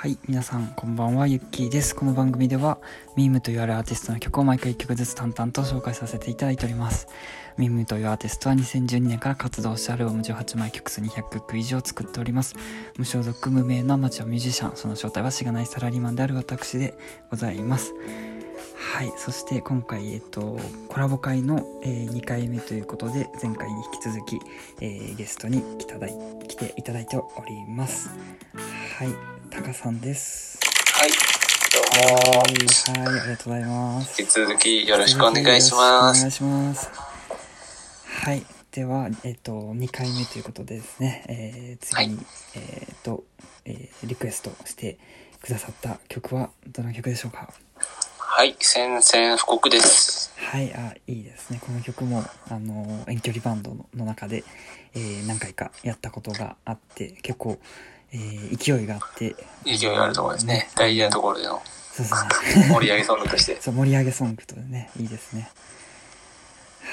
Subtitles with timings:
[0.00, 1.94] はい、皆さんこんばんは、ゆっきーです。
[1.94, 2.78] この番組では、
[3.16, 7.06] ミームというあるアーティストの曲を毎回1曲ずつ淡々と紹介させていただいております。
[7.58, 12.54] ミームというアーティストは2012年から活動してアルバム18枚曲数200曲以上作っております。
[12.96, 16.94] 無所属無名のアマチュアミュージシャン、その正体はしがないサラリーマンである私で
[17.30, 17.92] ございます。
[18.76, 20.58] はい、そして今回、えっと、
[20.88, 24.38] コラボ会の、えー2回目ということで、前回に引き続き、
[24.80, 26.14] えーゲストに来ただい
[26.48, 28.10] 来ていただいております。
[28.98, 29.08] はい、
[29.50, 30.58] タカさんです。
[30.94, 31.10] はい。
[31.72, 32.38] どうも。
[32.40, 32.44] は
[33.04, 34.20] い、はい、ありがとうございます。
[34.20, 36.26] 引き続きよろしくお願いしまお願す。
[36.26, 36.90] いします。
[38.22, 42.18] はい、では、えっと、2回目ということでですね、えー次に、
[42.56, 43.24] えっと、
[43.64, 44.98] えーリクエストして
[45.42, 47.52] くださった曲はどの曲でしょうか？
[48.32, 48.54] はい。
[48.60, 50.32] 宣戦布告です。
[50.36, 51.60] はい、あ、いいですね。
[51.60, 54.44] この曲も、あの、遠距離バンドのの中で、
[54.94, 57.58] えー何回かやったことがあって、結構、
[58.12, 59.34] えー勢いがあって、
[59.66, 60.70] 勢いがあるところですね。
[60.76, 61.60] 大事なところでの
[61.92, 62.68] そうですね。
[62.72, 63.60] 盛り上げソングとして。
[63.60, 65.50] そう、盛り上げソングとね、いいですね。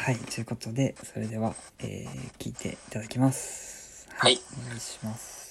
[0.06, 4.08] はい、ということで、それでは、えー、聞いていただきます。
[4.16, 4.42] はい。
[4.66, 5.47] お願いします。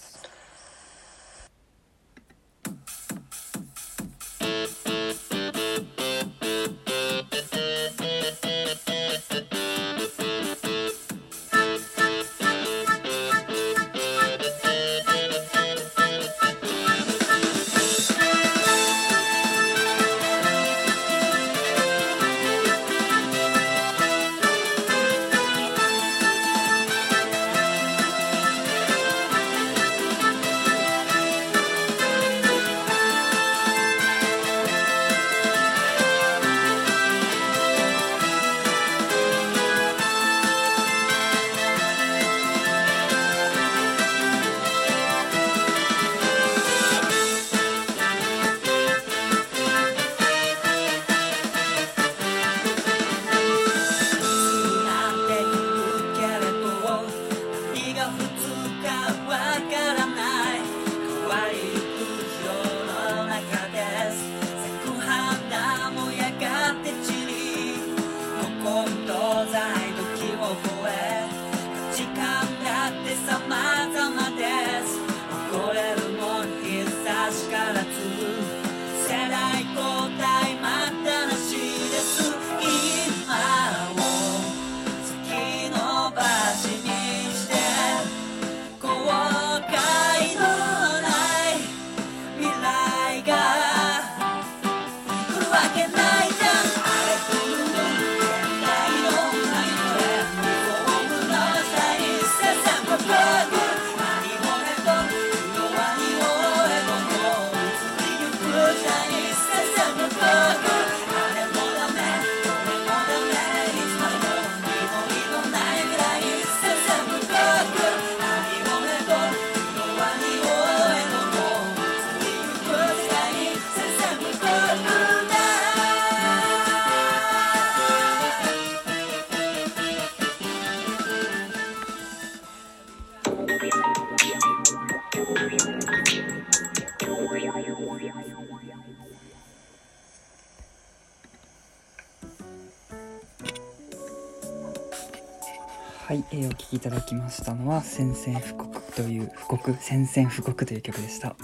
[146.78, 151.36] きいただきましたのは、宣戦布告という、布告、宣戦布告という曲でした。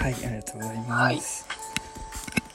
[0.00, 1.46] はい、ありがとうございます。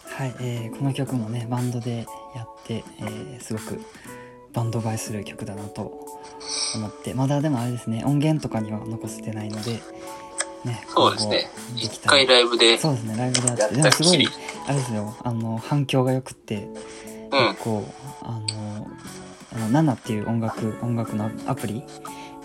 [0.06, 3.82] はい、えーこの曲もね、バンドでやって、えーすごく
[4.54, 6.08] バンド映えする曲だなと
[6.76, 9.82] 思って、まだでもあれですね、音源とかには残せてないので、
[10.64, 14.28] ね、そうですね一回ライブで、そうですね、ライブでやって、でもすごい
[14.68, 16.68] あれですよ、あの、反響が良くって、
[17.32, 17.64] うん結。
[17.64, 17.86] 構
[18.22, 18.88] あの
[19.54, 21.84] あのナナっていう音楽音楽のアプリ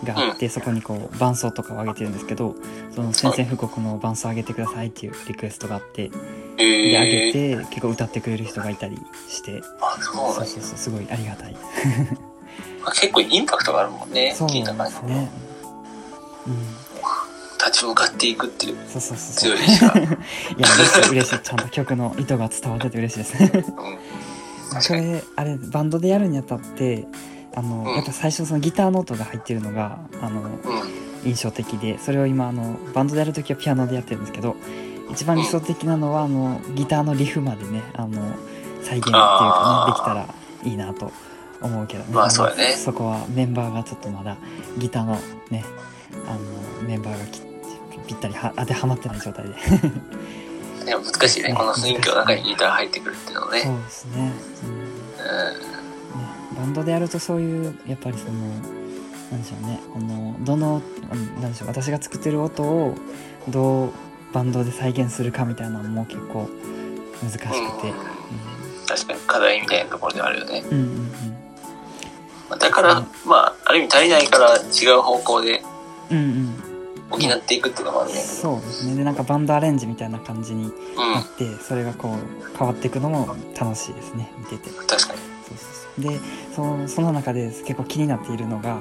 [0.03, 2.55] があって、そこにこう伴奏とかを上げてるんですけど
[2.93, 6.13] その宣戦布告の伴奏上げてくださいっていうリクエストがあって、で
[6.57, 7.59] 上げえー。
[7.61, 8.97] て結構歌ってくれる人がいたり
[9.27, 10.33] してあ、そう。
[10.33, 11.55] そうそうすごいありがたい。
[12.85, 14.33] あ結構インパクトがあるもんね。
[14.35, 15.29] そうですね。
[16.47, 16.87] うん。
[17.57, 18.77] 立ち向かっていくっていう。
[18.87, 19.55] そうそうそうそう。
[19.55, 19.59] 強い
[20.61, 21.39] や嬉しい嬉しい。
[21.39, 23.73] ちゃんと曲の意図が伝わってて嬉しいです。
[23.73, 23.87] うん。
[24.77, 24.93] 確そ。
[24.93, 27.05] れあれバンドでやるにあたって
[27.55, 31.07] あの、うんやっぱ最初そのギターの音が入ってるのがあのうん。
[31.25, 34.55] 印象的でそれを今あのバンドでやるときはピアノでやってるんですけど
[35.11, 38.35] 一番理想的なのはあのギターのリフまでねあの
[38.81, 40.27] 再現っていうかねできたら
[40.63, 41.11] いいなと
[41.61, 44.37] 思うけどねまあそねそこはメンバーがちょっとまだ
[44.77, 45.17] ギターの
[45.49, 45.65] ね
[46.27, 46.33] あ
[46.81, 47.41] のメンバーがき
[48.07, 49.55] ぴったりは当てはまってない状態で
[50.87, 51.53] いや難しいね。
[51.53, 53.59] この雰囲気の中にギター入ってくるっていうのそうね。
[53.83, 54.31] ですね,、
[54.63, 54.75] うん。
[54.75, 54.91] ね
[56.53, 58.31] うバンドでやるとそういうやっぱりその
[59.31, 59.79] なんでしょうね。
[59.93, 60.81] このどの
[61.11, 61.67] うんなんでしょう。
[61.67, 62.95] 私が作ってる音を
[63.49, 63.91] どう
[64.33, 66.49] バンドで再現するかみたいなのも結構
[67.21, 67.55] 難しくて、
[67.89, 67.93] ん。
[68.87, 70.63] 確かに課題みたいなところではあるよね。
[70.71, 70.85] うん、うん
[72.51, 72.59] うん。
[72.59, 75.61] だから、まあ、ある意味足りないから違う方向で
[76.09, 76.66] うんうん
[77.09, 78.19] 補っていくっていうのもあるね。
[78.19, 80.71] そうですねでなんかバンドアレンジみたいな感じにうん
[81.13, 81.21] な。
[81.21, 85.19] って、それがこう変わっていくのも楽しいですね見ててそう確かに。
[85.47, 86.19] そうそうで
[86.55, 88.79] そのその中で結構気になっているのが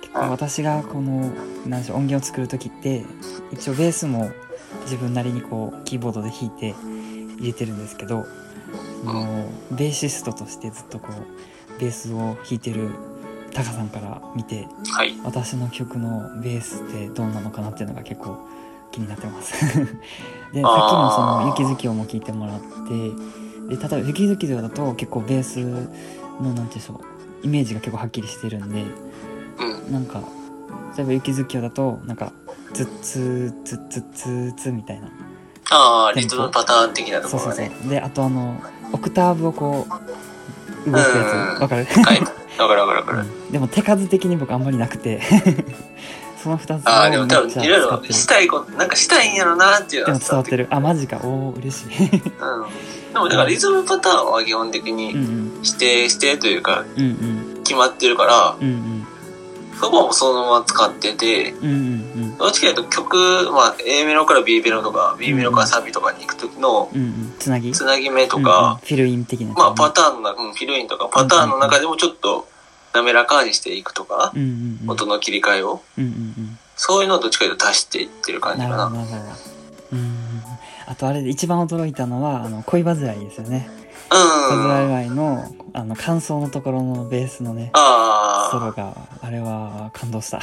[0.00, 1.32] 結構私がこの
[1.66, 3.04] なんでしょう音源を作る時って
[3.52, 4.30] 一応ベースも
[4.84, 6.74] 自分なりにこうキーボードで弾いて
[7.38, 8.24] 入れてるんですけど
[9.04, 12.90] そのベーシストとしてずっとこうベースを弾いてる
[13.56, 15.14] タカさんから見てはい。
[15.24, 18.36] 私の曲のベースってどうなのかなっていうのが結構
[18.92, 27.00] 気になってます でさっきのその「雪月夜」も聴いてもらってで例えば「雪月夜」だと結構ベースのなんていうんでしょ
[27.42, 28.84] うイメージが結構はっきりしてるんで
[29.58, 29.92] うん。
[29.92, 30.20] なんか
[30.96, 32.32] 例えば「雪月夜」だとなんか
[32.74, 35.08] 「ツッツーツッツッツーツ」みたいな
[35.70, 37.72] ああ、リズムパターン的なとそうそうころがね。
[37.82, 38.60] そうであとあの
[38.92, 39.86] オクターブをこ
[40.86, 41.06] う動くや
[41.52, 41.84] うんつわかる？
[41.86, 42.22] はい。
[42.58, 43.18] わかるわかるわかる。
[43.20, 43.52] うん。
[43.52, 45.20] でも手数的に僕あんまりなくて。
[46.42, 50.66] その2つああ、でも多分いろいろしたいこと、なんかしたいんやろなっていうのではも伝わってる。
[50.70, 51.18] あマジか。
[51.24, 51.86] おお嬉しい。
[51.88, 52.18] うん。
[53.12, 55.60] でもだからリズムパターンは基本的うんにうん。
[55.64, 57.06] 指定してというかうんう
[57.58, 57.62] ん。
[57.64, 59.06] 決まってるから、うんうん。
[59.90, 63.16] もそのまま使ってて、うんうんどっちかというと曲、
[63.52, 66.90] まあ A メロから B メロとか B メロからサビとかに行く時の
[67.38, 67.72] つなぎ？
[67.72, 72.48] つなぎ目とか、フィルイン的なまあパターンの中、うんフィルインとかパターンの中でもちょっと
[72.94, 74.90] 滑らかにしていくとか、うんうんうん。
[74.90, 78.76] 音の切り替えを、うんうんそういうのをどっちかというと足していってるうん感じかな。
[78.76, 79.32] なるほどなるほど。
[79.92, 80.12] うんうんうん。
[80.86, 83.70] あとあれで一番驚いたのはあの恋煩いですよね。
[84.10, 84.68] 恋うん。
[84.68, 87.78] 煩いのあの感想のところのベースのねソ
[88.58, 90.36] ロあがあれは感動した。
[90.36, 90.40] あ、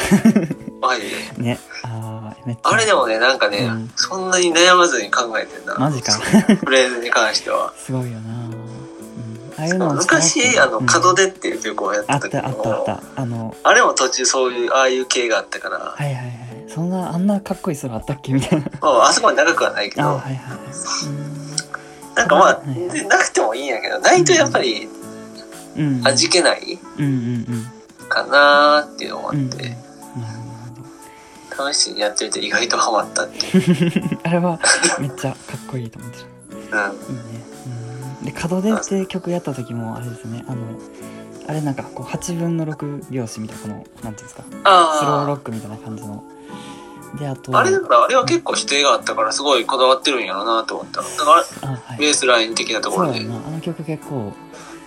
[0.87, 1.43] マジで。
[1.43, 1.59] ね。
[1.83, 2.69] あーめっちゃ。
[2.69, 3.91] あれでもね、なんかね、うん。
[3.95, 5.75] そんなに悩まずに考えてんだ。
[5.79, 6.13] マジか。
[6.13, 7.73] フレーズに関しては。
[7.77, 8.49] すごいよな、
[9.93, 10.85] 昔、あの、うん。
[10.85, 16.43] 門出っていう曲をやってあったた時もあったあったあのあれも途中そういう、ああいう系があったから、はいはいはい。
[16.67, 18.65] そんなあんなかっこいいソロあったっけみたいな。
[18.81, 20.57] まあ、あそこまで長くはないけど、あはいはいはい。
[22.13, 22.87] うなんかまあ、うん。
[22.89, 24.89] でなくてもいいんやけど、ないとやっぱり
[26.03, 27.15] 味気ないうんうんう
[28.05, 28.09] ん。
[28.09, 29.49] かなーっていうのもあって、うん
[30.21, 30.42] なるほ
[31.73, 33.37] 試しにやってみて意外とハマったって
[34.23, 34.59] あれは
[34.99, 36.25] めっちゃかっこいいと思ってる
[36.71, 36.79] うん。
[36.79, 37.45] いいね
[38.21, 40.61] うんで門出って曲やった時もあれですねあの
[41.47, 44.43] あれなんかこう8分の6拍子みたいなこのなんていうんですか？
[44.43, 46.23] スローロあックみたいな感じの
[47.19, 47.59] であとあ。
[47.59, 51.01] あれだから、あれは結構指定があったから、すごいこだわってるんやろうなと思った。
[51.01, 53.19] だから、あはいベースライン的なところで。
[53.19, 54.33] そうやなあの曲結構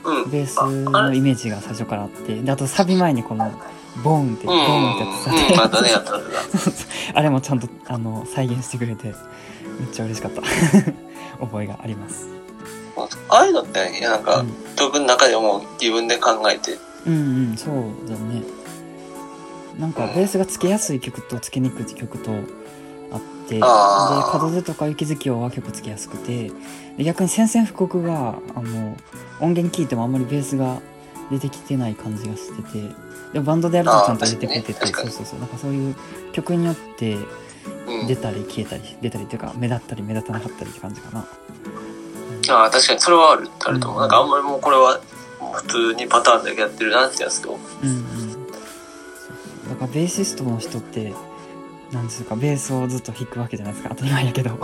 [0.04, 0.30] うん。
[0.30, 0.56] ベース
[0.90, 3.52] のイメージが最初からあってであとサビ前にこの
[4.02, 6.24] ボーンってボンってやつさ、うん、またね、やったんだ。
[7.14, 9.14] あれもちゃんとあの再現してくれてめっ
[9.92, 10.42] ちゃ嬉しかった。
[11.40, 12.28] 覚えがあります、
[13.28, 17.14] ああいうのって、いやなんか、うん、曲の中でも自分で考えて、うん
[17.50, 17.74] うんそう
[18.08, 18.42] だね。
[19.78, 22.30] なんかベースがつけやすい曲とつけにくい曲と
[23.12, 26.50] あってで門出とか雪月夜は結構つけやすくて
[26.96, 28.96] で逆に宣戦布告があの
[29.40, 30.80] 音源聞いてもあんまりベースが
[31.30, 32.94] 出てきてない感じがしてて
[33.32, 34.92] でもバンドでやるとちゃんと出てくれてて、ね。
[34.92, 35.40] そうそうそう。
[35.40, 35.96] なんかそういう
[36.32, 37.16] 曲によって
[37.86, 38.06] うん。
[38.06, 41.26] 出たり消えたり出たりっていうか目立ったり目立たなかったりって感じかな。
[42.48, 43.00] ああ、確かに。
[43.00, 44.02] それはある、あると思う。
[44.02, 44.06] うん。
[44.06, 45.00] なんかあんまりもうこれは、
[45.52, 48.46] 普通にパターンだけやってるなってやつと、うんうん。
[49.68, 51.12] だからベーシストの人って
[51.92, 53.94] なんですかベースをずっと弾くわけじゃないですか。
[53.94, 54.54] 当たり前やけど。
[54.54, 54.58] うん。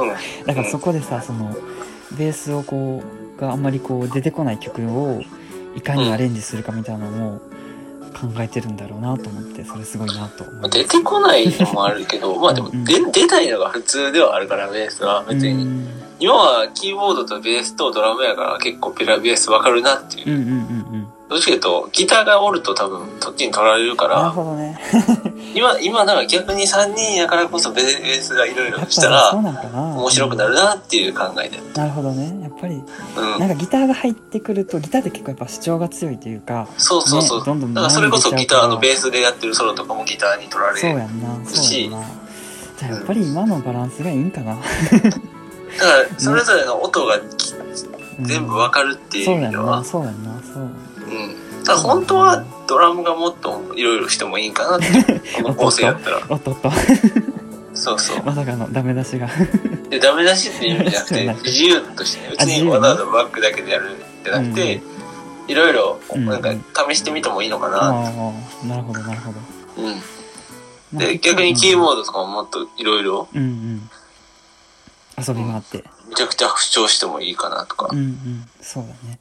[0.46, 1.54] だからそこでさその
[2.16, 3.02] ベースをこ
[3.36, 5.22] うがあんまりこう出てこない曲を
[5.76, 7.40] いかにアレンジするかみたいなのも
[8.12, 15.52] 考えてるんだろうなと思ってそれすごいなと思います出てこないのもあるけど、 まあでもうん出、出ないのが普通ではあるから、ベースは別に。
[15.52, 15.88] うん
[16.20, 20.28] 今はキーボードとベースとドラムやから結構ペラベースわかるなっていう。
[20.28, 20.58] うんうんうんう
[20.98, 24.78] んどっちかというと、ギターがおると多分そっちに取られるかなるら、ほどね
[25.54, 31.60] 今、今だから逆に3人やからこそベースがいろいろしたら面白くなるなっていう考えで。
[31.74, 32.74] なるほどねやっぱり
[33.16, 33.46] うんな。
[33.46, 37.38] んかギターが入ってくるとギターって結構やっぱ主張が強いというかそうそうそう。
[37.40, 40.80] ねどんどんだからそれこそギターのベーススでやってるソロとかもギターに取られる。
[40.80, 42.06] そうやんなそうやんな
[42.78, 44.62] じゃあやっぱり今のバランスがいいんかな、 だか
[45.08, 47.20] らそれぞれの音が
[48.20, 49.84] 全部わかるっていうそうやんな。
[49.84, 51.36] そうやんなそううん。
[51.64, 55.20] ただ本当はドラムがもっといろいろしてもいいんかなって。
[55.42, 56.22] この構成やったら。
[56.28, 56.70] おっとっと
[57.74, 58.22] そうそう。
[58.24, 59.28] まさかのダメ出しが
[59.88, 64.82] で、ダメ出しっていう意味じゃなくて、 自由としてね、別にわざわざバックだけでやるんじゃなくて、
[65.48, 66.54] いろいろ、うんなんか、
[66.90, 67.78] 試してみてもいいのかあな。
[67.88, 67.92] あ
[68.66, 69.38] なるほどなるほど
[69.82, 70.98] うん。
[70.98, 73.90] で、逆にキーボードとかももっといろいろ、うんうん
[75.18, 77.98] 遊びがあってめちゃくちゃ主張してもいいかなとかうん。
[77.98, 79.18] うんそうだねうん。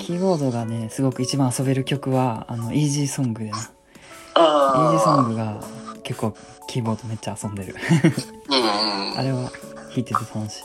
[0.00, 3.58] キーボードがねすごく一番遊べる曲はあのイージーソングでな。
[3.58, 3.60] イ
[4.34, 4.90] あー。
[4.92, 5.30] ジーソング。
[5.30, 5.60] グが
[6.02, 6.34] 結構
[6.68, 7.74] キーボードめっちゃ遊んでる。
[8.48, 9.18] うんうん。
[9.18, 9.50] あれは
[9.88, 10.60] 弾いてて楽し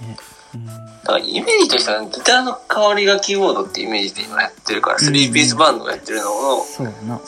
[0.00, 0.04] い。
[0.04, 0.16] ね。
[0.54, 0.66] うん。
[0.66, 0.72] だ
[1.04, 6.24] からイメージとしては、ギターの代わりがキーボードってイメージで今やってるから、スリーピースバンドがやってるの
[6.58, 7.20] の、そうだな。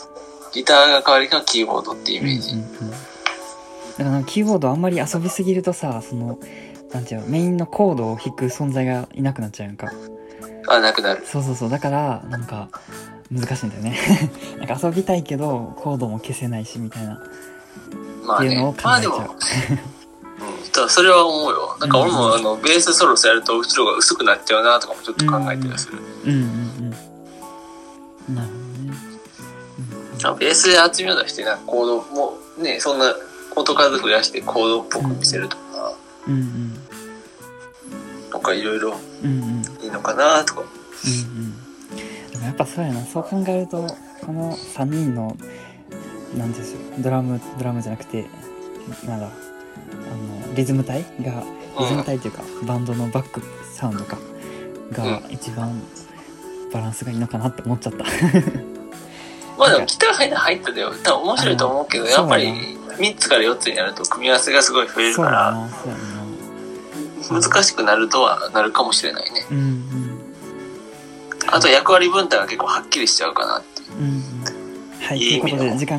[0.53, 2.51] ギターが代わりがキーボードってイメージ。
[2.51, 6.39] うんうんうん、だからキーボードあんまり遊びすぎるとさその
[6.93, 9.93] なんていうのメインのコードを弾く存在がいなくなっちゃうやんか
[10.71, 11.27] あ、なくなる。
[11.27, 11.71] そうそうそう。
[11.71, 12.69] だからなんか
[13.31, 13.99] 難しいんだよね。
[14.59, 17.21] なんか遊びたいけどコードも消せないしみたいな。
[18.25, 19.01] まあっていうのを考えちゃう。
[19.03, 21.77] うん、ただそれは思うよ。
[21.81, 25.99] なんか俺もあの、ベースソロスやると後ろが薄くなっちゃうなとかもちょっと考えたりする。
[26.25, 26.91] うんうんうん
[28.35, 28.97] なるほどね。
[30.23, 33.13] あベースで厚みを出して、なんかコードも、ね、そんな
[33.57, 35.95] 音数増やしてコードっぽく見せるとか、
[36.29, 36.81] うんうん。
[38.31, 39.60] とかいろいろうんうん
[39.91, 40.61] のかなとか。
[40.61, 42.31] うんうん。
[42.33, 43.05] でもやっぱそうやな。
[43.05, 43.87] そう考えると
[44.25, 45.37] この3人の
[46.37, 48.27] なんていうんでしょうドラムドラムじゃなくて
[49.07, 49.31] なんだあ
[50.49, 51.43] のリズム隊が
[51.79, 53.43] リズム隊っていうか、バンドのバック
[53.73, 54.19] サウンドか
[54.93, 55.81] が一番
[56.73, 58.05] バランスがいいのかなって思っちゃった。
[59.59, 60.93] まあでもギター入ったでよ。
[61.03, 62.47] 多分面白いと思うけど、あやっぱり
[62.89, 65.69] そう3つから4つになると組み合わせがすごい増えるから、
[67.31, 69.47] 難しくなるとはなるかもしれないね。
[69.51, 70.21] うんうん
[71.53, 73.99] あと役割分担が結構はっきりしちゃうかなっていう。
[73.99, 74.21] うんうん
[75.01, 75.99] はいということいい意味ので時間